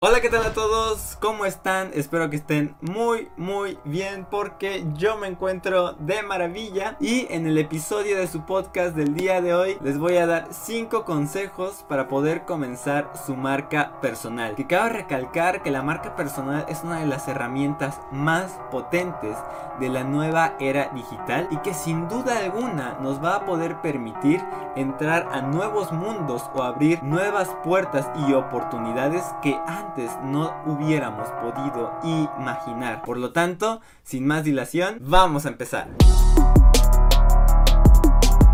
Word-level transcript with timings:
Hola, 0.00 0.20
¿qué 0.20 0.28
tal 0.28 0.44
a 0.44 0.52
todos? 0.52 1.18
¿Cómo 1.20 1.44
están? 1.44 1.90
Espero 1.92 2.30
que 2.30 2.36
estén 2.36 2.76
muy, 2.80 3.30
muy 3.36 3.80
bien 3.82 4.28
porque 4.30 4.86
yo 4.94 5.16
me 5.16 5.26
encuentro 5.26 5.94
de 5.94 6.22
maravilla 6.22 6.96
y 7.00 7.26
en 7.30 7.48
el 7.48 7.58
episodio 7.58 8.16
de 8.16 8.28
su 8.28 8.46
podcast 8.46 8.94
del 8.94 9.14
día 9.14 9.40
de 9.40 9.54
hoy 9.54 9.76
les 9.82 9.98
voy 9.98 10.18
a 10.18 10.28
dar 10.28 10.46
5 10.52 11.04
consejos 11.04 11.84
para 11.88 12.06
poder 12.06 12.44
comenzar 12.44 13.10
su 13.26 13.34
marca 13.34 14.00
personal. 14.00 14.54
Que 14.54 14.68
cabe 14.68 14.90
recalcar 14.90 15.64
que 15.64 15.72
la 15.72 15.82
marca 15.82 16.14
personal 16.14 16.64
es 16.68 16.84
una 16.84 17.00
de 17.00 17.06
las 17.06 17.26
herramientas 17.26 18.00
más 18.12 18.52
potentes 18.70 19.36
de 19.80 19.88
la 19.88 20.04
nueva 20.04 20.54
era 20.60 20.90
digital 20.94 21.48
y 21.50 21.56
que 21.58 21.74
sin 21.74 22.08
duda 22.08 22.38
alguna 22.38 22.98
nos 23.00 23.22
va 23.22 23.34
a 23.34 23.44
poder 23.44 23.80
permitir 23.80 24.44
entrar 24.76 25.28
a 25.32 25.40
nuevos 25.40 25.90
mundos 25.90 26.44
o 26.54 26.62
abrir 26.62 27.02
nuevas 27.02 27.48
puertas 27.64 28.08
y 28.28 28.32
oportunidades 28.32 29.24
que 29.42 29.58
han 29.66 29.87
no 30.22 30.54
hubiéramos 30.66 31.28
podido 31.42 31.92
imaginar. 32.04 33.02
Por 33.02 33.18
lo 33.18 33.32
tanto, 33.32 33.80
sin 34.02 34.26
más 34.26 34.44
dilación, 34.44 34.98
vamos 35.00 35.46
a 35.46 35.48
empezar. 35.48 35.88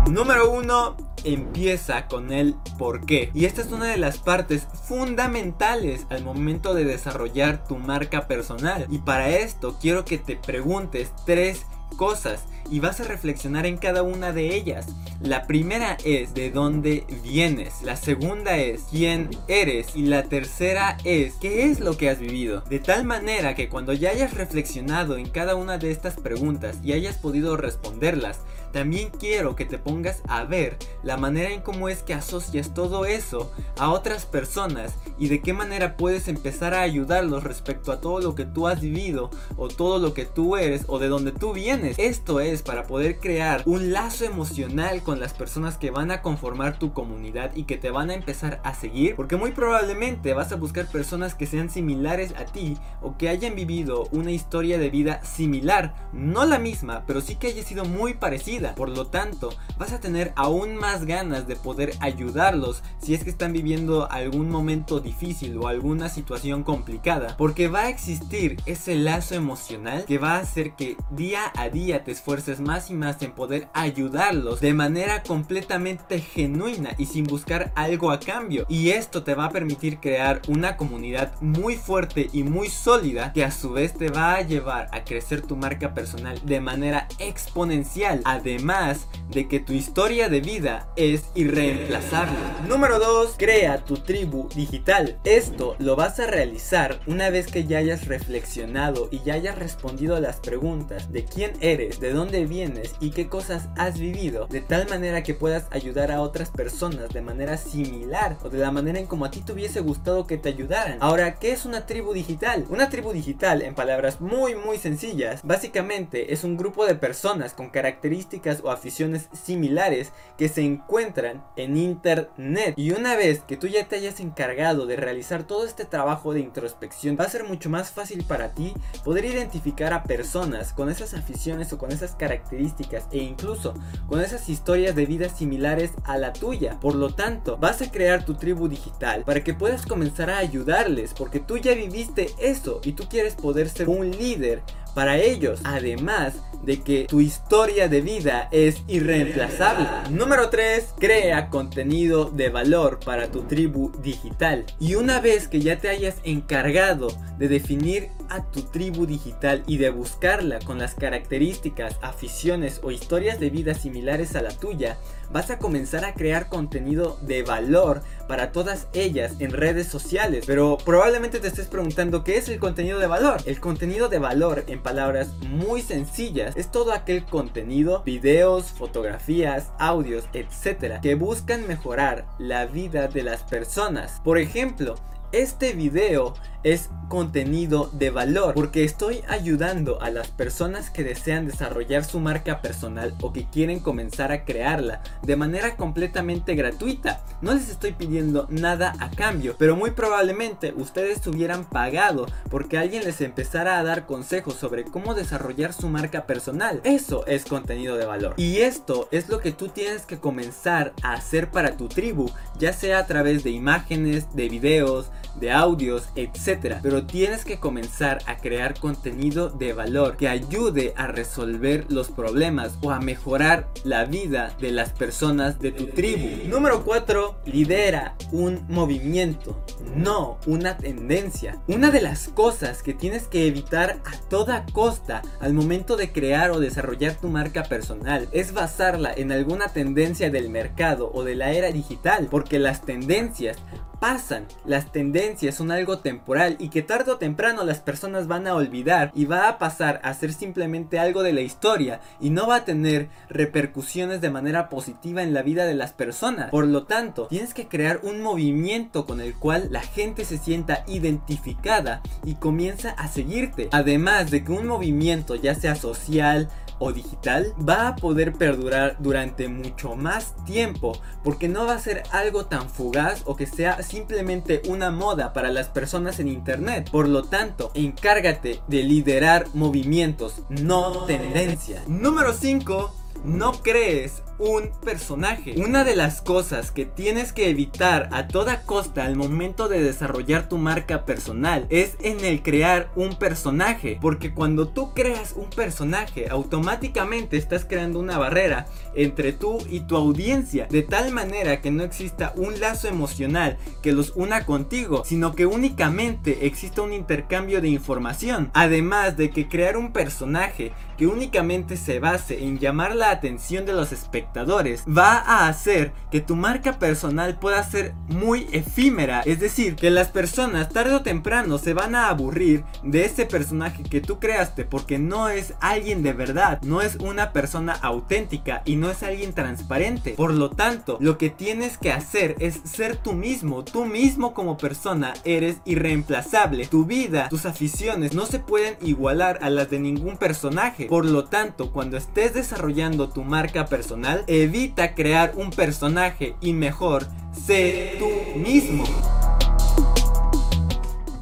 Número 0.09 0.51
1 0.51 0.97
empieza 1.25 2.07
con 2.07 2.31
el 2.31 2.55
por 2.77 3.05
qué. 3.05 3.31
Y 3.33 3.45
esta 3.45 3.61
es 3.61 3.71
una 3.71 3.85
de 3.85 3.97
las 3.97 4.19
partes 4.19 4.67
fundamentales 4.87 6.05
al 6.09 6.23
momento 6.23 6.73
de 6.73 6.85
desarrollar 6.85 7.67
tu 7.67 7.77
marca 7.77 8.27
personal. 8.27 8.85
Y 8.89 8.99
para 8.99 9.29
esto 9.29 9.77
quiero 9.81 10.05
que 10.05 10.17
te 10.17 10.37
preguntes 10.37 11.11
tres 11.25 11.65
cosas 11.97 12.43
y 12.69 12.79
vas 12.79 12.99
a 12.99 13.05
reflexionar 13.05 13.65
en 13.65 13.77
cada 13.77 14.03
una 14.03 14.31
de 14.31 14.55
ellas. 14.55 14.87
La 15.21 15.47
primera 15.47 15.97
es 16.03 16.33
de 16.33 16.51
dónde 16.51 17.05
vienes, 17.23 17.81
la 17.81 17.95
segunda 17.95 18.57
es 18.57 18.83
quién 18.91 19.29
eres 19.47 19.95
y 19.95 20.03
la 20.03 20.23
tercera 20.23 20.97
es 21.05 21.35
qué 21.35 21.65
es 21.65 21.79
lo 21.79 21.95
que 21.95 22.09
has 22.09 22.19
vivido. 22.19 22.61
De 22.69 22.79
tal 22.79 23.05
manera 23.05 23.55
que 23.55 23.69
cuando 23.69 23.93
ya 23.93 24.09
hayas 24.09 24.33
reflexionado 24.33 25.17
en 25.17 25.29
cada 25.29 25.55
una 25.55 25.77
de 25.77 25.91
estas 25.91 26.15
preguntas 26.15 26.77
y 26.83 26.91
hayas 26.91 27.17
podido 27.17 27.55
responderlas, 27.55 28.41
también 28.75 29.09
quiero 29.09 29.55
que 29.55 29.63
te 29.63 29.77
pongas 29.77 30.21
a 30.27 30.43
ver 30.43 30.77
la 31.01 31.15
manera 31.15 31.49
en 31.51 31.61
cómo 31.61 31.87
es 31.87 32.03
que 32.03 32.13
asocias 32.13 32.73
todo 32.73 33.05
eso 33.05 33.53
a 33.77 33.89
otras 33.89 34.25
personas 34.25 34.95
y 35.17 35.29
de 35.29 35.41
qué 35.41 35.53
manera 35.53 35.95
puedes 35.95 36.27
empezar 36.27 36.73
a 36.73 36.81
ayudarlos 36.81 37.45
respecto 37.45 37.93
a 37.93 38.01
todo 38.01 38.19
lo 38.19 38.35
que 38.35 38.43
tú 38.43 38.67
has 38.67 38.81
vivido 38.81 39.29
o 39.55 39.69
todo 39.69 39.97
lo 39.99 40.13
que 40.13 40.25
tú 40.25 40.57
eres 40.57 40.83
o 40.87 40.99
de 40.99 41.07
donde 41.07 41.31
tú 41.31 41.53
vienes. 41.53 41.97
Esto 41.97 42.41
es 42.41 42.63
para 42.63 42.83
poder 42.83 43.17
crear 43.21 43.63
un 43.65 43.93
lazo 43.93 44.25
emocional 44.25 45.03
con 45.05 45.21
las 45.21 45.33
personas 45.33 45.77
que 45.77 45.91
van 45.91 46.11
a 46.11 46.21
conformar 46.21 46.77
tu 46.77 46.91
comunidad 46.91 47.55
y 47.55 47.63
que 47.63 47.77
te 47.77 47.91
van 47.91 48.09
a 48.09 48.15
empezar 48.15 48.59
a 48.65 48.73
seguir 48.73 49.15
porque 49.15 49.37
muy 49.37 49.51
probablemente 49.51 50.33
vas 50.33 50.51
a 50.51 50.57
buscar 50.57 50.87
personas 50.87 51.35
que 51.35 51.47
sean 51.47 51.69
similares 51.69 52.33
a 52.35 52.43
ti 52.43 52.77
o 53.01 53.15
que 53.15 53.29
hayan 53.29 53.55
vivido 53.55 54.09
una 54.11 54.31
historia 54.31 54.77
de 54.77 54.89
vida 54.89 55.23
similar, 55.23 55.95
no 56.11 56.43
la 56.45 56.59
misma, 56.59 57.03
pero 57.07 57.21
sí 57.21 57.35
que 57.35 57.47
haya 57.47 57.63
sido 57.63 57.85
muy 57.85 58.15
parecida 58.15 58.65
por 58.75 58.89
lo 58.89 59.07
tanto, 59.07 59.49
vas 59.77 59.93
a 59.93 59.99
tener 59.99 60.33
aún 60.35 60.75
más 60.75 61.05
ganas 61.05 61.47
de 61.47 61.55
poder 61.55 61.93
ayudarlos 61.99 62.81
si 62.99 63.13
es 63.13 63.23
que 63.23 63.29
están 63.29 63.53
viviendo 63.53 64.09
algún 64.11 64.49
momento 64.49 64.99
difícil 64.99 65.57
o 65.57 65.67
alguna 65.67 66.09
situación 66.09 66.63
complicada. 66.63 67.35
Porque 67.37 67.67
va 67.67 67.81
a 67.81 67.89
existir 67.89 68.57
ese 68.65 68.95
lazo 68.95 69.35
emocional 69.35 70.05
que 70.05 70.17
va 70.17 70.35
a 70.35 70.39
hacer 70.39 70.73
que 70.73 70.97
día 71.11 71.51
a 71.55 71.69
día 71.69 72.03
te 72.03 72.11
esfuerces 72.11 72.59
más 72.59 72.89
y 72.89 72.93
más 72.93 73.21
en 73.21 73.33
poder 73.33 73.67
ayudarlos 73.73 74.61
de 74.61 74.73
manera 74.73 74.94
completamente 75.23 76.19
genuina 76.19 76.91
y 76.97 77.05
sin 77.05 77.25
buscar 77.25 77.71
algo 77.75 78.11
a 78.11 78.19
cambio. 78.19 78.65
Y 78.69 78.91
esto 78.91 79.23
te 79.23 79.35
va 79.35 79.45
a 79.45 79.49
permitir 79.49 79.99
crear 79.99 80.41
una 80.47 80.77
comunidad 80.77 81.33
muy 81.41 81.75
fuerte 81.75 82.29
y 82.31 82.43
muy 82.43 82.69
sólida 82.69 83.33
que 83.33 83.43
a 83.43 83.51
su 83.51 83.71
vez 83.71 83.93
te 83.93 84.09
va 84.09 84.35
a 84.35 84.41
llevar 84.41 84.87
a 84.91 85.03
crecer 85.03 85.41
tu 85.41 85.55
marca 85.55 85.93
personal 85.93 86.39
de 86.45 86.61
manera 86.61 87.07
exponencial. 87.19 88.21
Además 88.23 89.07
de 89.29 89.47
que 89.47 89.59
tu 89.59 89.73
historia 89.73 90.29
de 90.29 90.39
vida 90.39 90.87
es 90.95 91.25
irreemplazable. 91.35 92.37
Número 92.67 92.99
2. 92.99 93.35
Crea 93.37 93.83
tu 93.83 93.97
tribu 93.97 94.47
digital. 94.55 95.19
Esto 95.23 95.75
lo 95.79 95.95
vas 95.95 96.19
a 96.19 96.27
realizar 96.27 97.01
una 97.07 97.29
vez 97.29 97.47
que 97.47 97.65
ya 97.65 97.79
hayas 97.79 98.07
reflexionado 98.07 99.09
y 99.11 99.19
ya 99.23 99.33
hayas 99.33 99.57
respondido 99.57 100.15
a 100.15 100.21
las 100.21 100.39
preguntas 100.39 101.11
de 101.11 101.25
quién 101.25 101.51
eres, 101.59 101.99
de 101.99 102.13
dónde 102.13 102.45
vienes 102.45 102.95
y 102.99 103.11
qué 103.11 103.27
cosas 103.27 103.67
has 103.77 103.99
vivido, 103.99 104.47
de 104.47 104.61
tal 104.61 104.84
manera 104.85 105.23
que 105.23 105.33
puedas 105.33 105.65
ayudar 105.71 106.11
a 106.11 106.21
otras 106.21 106.49
personas 106.49 107.09
de 107.09 107.21
manera 107.21 107.57
similar 107.57 108.37
o 108.43 108.49
de 108.49 108.59
la 108.59 108.71
manera 108.71 108.99
en 108.99 109.07
como 109.07 109.25
a 109.25 109.31
ti 109.31 109.41
te 109.41 109.53
hubiese 109.53 109.79
gustado 109.81 110.27
que 110.27 110.37
te 110.37 110.49
ayudaran. 110.49 110.97
Ahora, 111.01 111.35
¿qué 111.35 111.51
es 111.51 111.65
una 111.65 111.85
tribu 111.85 112.13
digital? 112.13 112.65
Una 112.69 112.89
tribu 112.89 113.13
digital, 113.13 113.61
en 113.61 113.75
palabras 113.75 114.21
muy 114.21 114.55
muy 114.55 114.77
sencillas, 114.77 115.41
básicamente 115.43 116.33
es 116.33 116.43
un 116.43 116.57
grupo 116.57 116.85
de 116.85 116.95
personas 116.95 117.53
con 117.53 117.69
características 117.69 118.61
o 118.63 118.71
aficiones 118.71 119.29
similares 119.33 120.11
que 120.37 120.49
se 120.49 120.61
encuentran 120.61 121.43
en 121.55 121.77
internet. 121.77 122.73
Y 122.77 122.91
una 122.91 123.15
vez 123.15 123.41
que 123.41 123.57
tú 123.57 123.67
ya 123.67 123.87
te 123.87 123.95
hayas 123.97 124.19
encargado 124.19 124.85
de 124.85 124.95
realizar 124.95 125.43
todo 125.43 125.65
este 125.65 125.85
trabajo 125.85 126.33
de 126.33 126.39
introspección, 126.39 127.17
va 127.19 127.25
a 127.25 127.29
ser 127.29 127.43
mucho 127.43 127.69
más 127.69 127.91
fácil 127.91 128.23
para 128.23 128.53
ti 128.53 128.73
poder 129.03 129.25
identificar 129.25 129.93
a 129.93 130.03
personas 130.03 130.73
con 130.73 130.89
esas 130.89 131.13
aficiones 131.13 131.71
o 131.73 131.77
con 131.77 131.91
esas 131.91 132.15
características 132.15 133.05
e 133.11 133.19
incluso 133.19 133.73
con 134.07 134.21
esas 134.21 134.49
historias 134.49 134.74
de 134.75 135.05
vida 135.05 135.29
similares 135.29 135.91
a 136.03 136.17
la 136.17 136.33
tuya. 136.33 136.77
Por 136.79 136.95
lo 136.95 137.13
tanto, 137.13 137.57
vas 137.57 137.81
a 137.81 137.91
crear 137.91 138.25
tu 138.25 138.35
tribu 138.35 138.67
digital 138.67 139.23
para 139.23 139.43
que 139.43 139.53
puedas 139.53 139.85
comenzar 139.85 140.29
a 140.29 140.37
ayudarles 140.37 141.13
porque 141.13 141.39
tú 141.39 141.57
ya 141.57 141.73
viviste 141.73 142.29
eso 142.39 142.81
y 142.83 142.91
tú 142.91 143.07
quieres 143.09 143.35
poder 143.35 143.69
ser 143.69 143.89
un 143.89 144.11
líder 144.11 144.61
para 144.93 145.17
ellos. 145.17 145.59
Además 145.63 146.33
de 146.63 146.81
que 146.81 147.05
tu 147.05 147.21
historia 147.21 147.87
de 147.87 148.01
vida 148.01 148.47
es 148.51 148.81
irreemplazable. 148.87 149.87
Número 150.09 150.49
3. 150.49 150.95
Crea 150.99 151.49
contenido 151.49 152.31
de 152.31 152.49
valor 152.49 152.99
para 153.05 153.31
tu 153.31 153.43
tribu 153.43 153.91
digital. 154.01 154.65
Y 154.79 154.95
una 154.95 155.19
vez 155.19 155.47
que 155.47 155.61
ya 155.61 155.77
te 155.77 155.89
hayas 155.89 156.15
encargado 156.23 157.07
de 157.37 157.47
definir 157.47 158.09
a 158.29 158.43
tu 158.51 158.61
tribu 158.63 159.05
digital 159.05 159.63
y 159.67 159.77
de 159.77 159.89
buscarla 159.89 160.59
con 160.59 160.79
las 160.79 160.95
características, 160.95 161.97
aficiones 162.01 162.79
o 162.83 162.91
historias 162.91 163.39
de 163.39 163.49
vida 163.49 163.73
similares 163.73 164.35
a 164.35 164.41
la 164.41 164.51
tuya, 164.51 164.97
vas 165.31 165.49
a 165.51 165.59
comenzar 165.59 166.05
a 166.05 166.13
crear 166.13 166.49
contenido 166.49 167.17
de 167.21 167.43
valor 167.43 168.01
para 168.27 168.51
todas 168.51 168.87
ellas 168.93 169.33
en 169.39 169.51
redes 169.51 169.87
sociales. 169.87 170.45
Pero 170.47 170.77
probablemente 170.83 171.39
te 171.39 171.47
estés 171.47 171.67
preguntando 171.67 172.23
qué 172.23 172.37
es 172.37 172.49
el 172.49 172.59
contenido 172.59 172.99
de 172.99 173.07
valor. 173.07 173.41
El 173.45 173.59
contenido 173.59 174.09
de 174.09 174.19
valor, 174.19 174.63
en 174.67 174.81
palabras 174.81 175.29
muy 175.49 175.81
sencillas, 175.81 176.55
es 176.55 176.71
todo 176.71 176.93
aquel 176.93 177.25
contenido, 177.25 178.03
videos, 178.03 178.65
fotografías, 178.65 179.71
audios, 179.79 180.25
etcétera, 180.33 181.01
que 181.01 181.15
buscan 181.15 181.67
mejorar 181.67 182.25
la 182.37 182.65
vida 182.65 183.07
de 183.07 183.23
las 183.23 183.43
personas. 183.43 184.21
Por 184.23 184.37
ejemplo, 184.37 184.95
este 185.31 185.73
video 185.73 186.33
es 186.65 186.89
contenido 187.09 187.91
de 187.93 188.09
valor 188.09 188.55
porque 188.55 188.83
estoy 188.83 189.21
ayudando 189.27 190.01
a 190.01 190.09
las 190.09 190.29
personas 190.29 190.89
que 190.89 191.03
desean 191.03 191.45
desarrollar 191.45 192.03
su 192.03 192.19
marca 192.19 192.61
personal 192.63 193.13
o 193.21 193.31
que 193.31 193.45
quieren 193.47 193.79
comenzar 193.79 194.31
a 194.31 194.45
crearla 194.45 195.03
de 195.21 195.35
manera 195.35 195.75
completamente 195.77 196.55
gratuita. 196.55 197.23
No 197.41 197.53
les 197.53 197.69
estoy 197.69 197.91
pidiendo 197.91 198.47
nada 198.49 198.95
a 198.99 199.11
cambio, 199.11 199.55
pero 199.59 199.75
muy 199.75 199.91
probablemente 199.91 200.73
ustedes 200.75 201.25
hubieran 201.27 201.65
pagado 201.65 202.25
porque 202.49 202.79
alguien 202.79 203.03
les 203.03 203.21
empezara 203.21 203.77
a 203.77 203.83
dar 203.83 204.07
consejos 204.07 204.55
sobre 204.55 204.85
cómo 204.85 205.13
desarrollar 205.13 205.71
su 205.71 205.87
marca 205.87 206.25
personal. 206.25 206.81
Eso 206.83 207.27
es 207.27 207.45
contenido 207.45 207.95
de 207.97 208.07
valor. 208.07 208.33
Y 208.37 208.61
esto 208.61 209.07
es 209.11 209.29
lo 209.29 209.39
que 209.39 209.51
tú 209.51 209.67
tienes 209.67 210.07
que 210.07 210.17
comenzar 210.17 210.93
a 211.03 211.13
hacer 211.13 211.51
para 211.51 211.77
tu 211.77 211.87
tribu, 211.87 212.31
ya 212.57 212.73
sea 212.73 212.97
a 212.97 213.05
través 213.05 213.43
de 213.43 213.51
imágenes, 213.51 214.35
de 214.35 214.49
videos, 214.49 215.11
de 215.35 215.51
audios, 215.51 216.09
etc. 216.15 216.77
Pero 216.81 217.05
tienes 217.05 217.45
que 217.45 217.59
comenzar 217.59 218.19
a 218.25 218.37
crear 218.37 218.79
contenido 218.79 219.49
de 219.49 219.73
valor 219.73 220.17
que 220.17 220.27
ayude 220.27 220.93
a 220.95 221.07
resolver 221.07 221.85
los 221.89 222.09
problemas 222.09 222.77
o 222.81 222.91
a 222.91 222.99
mejorar 222.99 223.67
la 223.83 224.05
vida 224.05 224.55
de 224.59 224.71
las 224.71 224.91
personas 224.91 225.59
de 225.59 225.71
tu 225.71 225.87
tribu. 225.87 226.47
Número 226.47 226.83
4. 226.83 227.41
Lidera 227.45 228.15
un 228.31 228.65
movimiento, 228.69 229.63
no 229.95 230.39
una 230.45 230.77
tendencia. 230.77 231.61
Una 231.67 231.91
de 231.91 232.01
las 232.01 232.29
cosas 232.29 232.83
que 232.83 232.93
tienes 232.93 233.27
que 233.27 233.47
evitar 233.47 233.99
a 234.05 234.17
toda 234.29 234.65
costa 234.73 235.21
al 235.39 235.53
momento 235.53 235.97
de 235.97 236.11
crear 236.11 236.51
o 236.51 236.59
desarrollar 236.59 237.15
tu 237.15 237.27
marca 237.27 237.63
personal 237.63 238.27
es 238.31 238.53
basarla 238.53 239.13
en 239.15 239.31
alguna 239.31 239.67
tendencia 239.69 240.29
del 240.29 240.49
mercado 240.49 241.11
o 241.13 241.23
de 241.23 241.35
la 241.35 241.51
era 241.51 241.71
digital, 241.71 242.27
porque 242.29 242.59
las 242.59 242.81
tendencias 242.81 243.57
pasan, 243.99 244.45
las 244.65 244.91
tendencias 244.91 245.14
son 245.51 245.71
algo 245.71 245.99
temporal 245.99 246.57
y 246.59 246.67
que 246.67 246.81
tarde 246.81 247.11
o 247.11 247.17
temprano 247.17 247.63
las 247.63 247.79
personas 247.79 248.27
van 248.27 248.47
a 248.47 248.55
olvidar 248.55 249.11
y 249.15 249.23
va 249.23 249.47
a 249.47 249.57
pasar 249.57 250.01
a 250.03 250.13
ser 250.13 250.33
simplemente 250.33 250.99
algo 250.99 251.23
de 251.23 251.31
la 251.31 251.39
historia 251.39 252.01
y 252.19 252.31
no 252.31 252.47
va 252.47 252.57
a 252.57 252.65
tener 252.65 253.07
repercusiones 253.29 254.19
de 254.19 254.29
manera 254.29 254.67
positiva 254.67 255.23
en 255.23 255.33
la 255.33 255.41
vida 255.41 255.65
de 255.65 255.73
las 255.73 255.93
personas. 255.93 256.49
Por 256.49 256.67
lo 256.67 256.83
tanto, 256.83 257.27
tienes 257.27 257.53
que 257.53 257.69
crear 257.69 258.01
un 258.03 258.21
movimiento 258.21 259.05
con 259.05 259.21
el 259.21 259.35
cual 259.35 259.69
la 259.71 259.81
gente 259.81 260.25
se 260.25 260.37
sienta 260.37 260.83
identificada 260.85 262.01
y 262.25 262.35
comienza 262.35 262.89
a 262.89 263.07
seguirte. 263.07 263.69
Además 263.71 264.31
de 264.31 264.43
que 264.43 264.51
un 264.51 264.67
movimiento 264.67 265.35
ya 265.35 265.55
sea 265.55 265.75
social, 265.75 266.49
o 266.79 266.91
digital 266.91 267.53
va 267.57 267.87
a 267.87 267.95
poder 267.95 268.33
perdurar 268.33 268.97
durante 268.99 269.47
mucho 269.47 269.95
más 269.95 270.35
tiempo 270.45 270.99
porque 271.23 271.47
no 271.47 271.65
va 271.65 271.73
a 271.73 271.79
ser 271.79 272.03
algo 272.11 272.45
tan 272.45 272.69
fugaz 272.69 273.21
o 273.25 273.35
que 273.35 273.45
sea 273.45 273.81
simplemente 273.83 274.61
una 274.67 274.91
moda 274.91 275.33
para 275.33 275.51
las 275.51 275.69
personas 275.69 276.19
en 276.19 276.27
internet. 276.27 276.89
Por 276.91 277.07
lo 277.07 277.23
tanto, 277.23 277.71
encárgate 277.73 278.61
de 278.67 278.83
liderar 278.83 279.47
movimientos, 279.53 280.41
no 280.49 281.05
tendencias. 281.05 281.87
Número 281.87 282.33
5 282.33 283.04
no 283.25 283.53
crees 283.63 284.23
un 284.37 284.69
personaje. 284.83 285.55
Una 285.57 285.83
de 285.83 285.95
las 285.95 286.21
cosas 286.21 286.71
que 286.71 286.85
tienes 286.85 287.31
que 287.31 287.49
evitar 287.49 288.09
a 288.11 288.27
toda 288.27 288.63
costa 288.63 289.05
al 289.05 289.15
momento 289.15 289.69
de 289.69 289.81
desarrollar 289.81 290.49
tu 290.49 290.57
marca 290.57 291.05
personal 291.05 291.65
es 291.69 291.95
en 292.01 292.23
el 292.25 292.43
crear 292.43 292.91
un 292.95 293.17
personaje. 293.17 293.97
Porque 294.01 294.33
cuando 294.33 294.67
tú 294.67 294.93
creas 294.93 295.33
un 295.33 295.49
personaje, 295.49 296.27
automáticamente 296.29 297.37
estás 297.37 297.65
creando 297.65 297.99
una 297.99 298.17
barrera 298.17 298.67
entre 298.93 299.31
tú 299.31 299.57
y 299.69 299.81
tu 299.81 299.95
audiencia. 299.95 300.67
De 300.69 300.81
tal 300.81 301.11
manera 301.11 301.61
que 301.61 301.71
no 301.71 301.83
exista 301.83 302.33
un 302.35 302.59
lazo 302.59 302.87
emocional 302.87 303.57
que 303.81 303.93
los 303.93 304.11
una 304.15 304.45
contigo, 304.45 305.03
sino 305.05 305.35
que 305.35 305.45
únicamente 305.45 306.45
exista 306.45 306.81
un 306.81 306.93
intercambio 306.93 307.61
de 307.61 307.69
información. 307.69 308.51
Además 308.53 309.17
de 309.17 309.29
que 309.29 309.47
crear 309.47 309.77
un 309.77 309.93
personaje 309.93 310.73
que 310.97 311.07
únicamente 311.07 311.77
se 311.77 311.99
base 311.99 312.43
en 312.43 312.59
llamar 312.59 312.95
la 312.95 313.14
atención 313.15 313.65
de 313.65 313.73
los 313.73 313.91
espectadores 313.91 314.83
va 314.85 315.17
a 315.17 315.47
hacer 315.47 315.91
que 316.11 316.21
tu 316.21 316.35
marca 316.35 316.79
personal 316.79 317.37
pueda 317.39 317.63
ser 317.63 317.93
muy 318.07 318.47
efímera. 318.51 319.21
Es 319.25 319.39
decir, 319.39 319.75
que 319.75 319.89
las 319.89 320.09
personas 320.09 320.69
tarde 320.69 320.95
o 320.95 321.01
temprano 321.01 321.57
se 321.57 321.73
van 321.73 321.95
a 321.95 322.09
aburrir 322.09 322.63
de 322.83 323.05
ese 323.05 323.25
personaje 323.25 323.83
que 323.83 324.01
tú 324.01 324.19
creaste 324.19 324.65
porque 324.65 324.99
no 324.99 325.29
es 325.29 325.53
alguien 325.59 326.03
de 326.03 326.13
verdad, 326.13 326.61
no 326.61 326.81
es 326.81 326.95
una 326.97 327.33
persona 327.33 327.73
auténtica 327.73 328.61
y 328.65 328.75
no 328.75 328.89
es 328.89 329.03
alguien 329.03 329.33
transparente. 329.33 330.11
Por 330.11 330.33
lo 330.33 330.49
tanto, 330.49 330.97
lo 330.99 331.17
que 331.17 331.29
tienes 331.29 331.77
que 331.77 331.91
hacer 331.91 332.35
es 332.39 332.61
ser 332.63 332.97
tú 332.97 333.13
mismo. 333.13 333.63
Tú 333.63 333.85
mismo 333.85 334.33
como 334.33 334.57
persona 334.57 335.13
eres 335.23 335.57
irreemplazable. 335.65 336.67
Tu 336.67 336.85
vida, 336.85 337.29
tus 337.29 337.45
aficiones 337.45 338.13
no 338.13 338.25
se 338.25 338.39
pueden 338.39 338.77
igualar 338.81 339.39
a 339.41 339.49
las 339.49 339.69
de 339.69 339.79
ningún 339.79 340.17
personaje. 340.17 340.85
Por 340.85 341.05
lo 341.05 341.25
tanto, 341.25 341.71
cuando 341.71 341.97
estés 341.97 342.33
desarrollando 342.33 343.04
tu 343.09 343.23
marca 343.23 343.65
personal, 343.65 344.23
evita 344.27 344.95
crear 344.95 345.33
un 345.35 345.51
personaje 345.51 346.35
y 346.41 346.53
mejor, 346.53 347.07
sé 347.33 347.95
tú 347.99 348.39
mismo. 348.39 348.83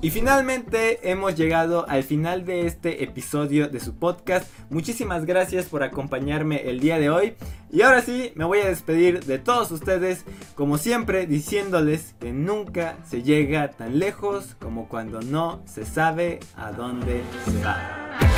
Y 0.04 0.10
finalmente 0.10 1.10
hemos 1.10 1.34
llegado 1.34 1.88
al 1.88 2.04
final 2.04 2.44
de 2.44 2.68
este 2.68 3.06
episodio 3.06 3.70
de 3.70 3.80
su 3.80 3.96
podcast. 3.96 4.46
Muchísimas 4.70 5.24
gracias 5.26 5.68
por 5.68 5.82
acompañarme 5.82 6.70
el 6.70 6.82
día 6.82 7.00
de 7.00 7.10
hoy. 7.10 7.36
Y 7.72 7.84
ahora 7.84 8.02
sí, 8.02 8.34
me 8.36 8.44
voy 8.44 8.60
a 8.60 8.68
despedir 8.68 9.24
de 9.24 9.40
todos 9.40 9.72
ustedes, 9.72 10.26
como 10.56 10.78
siempre, 10.78 11.26
diciéndoles 11.26 12.16
que 12.20 12.34
nunca 12.34 12.98
se 13.10 13.24
llega 13.24 13.72
tan 13.72 13.98
lejos 13.98 14.58
como 14.60 14.90
cuando 14.90 15.22
no 15.22 15.62
se 15.66 15.86
sabe 15.86 16.42
a 16.58 16.74
dónde 16.74 17.22
se 17.46 17.64
va. 17.64 18.33